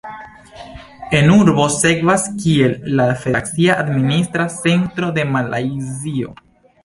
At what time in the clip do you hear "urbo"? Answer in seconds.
1.33-1.65